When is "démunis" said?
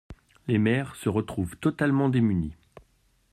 2.09-2.55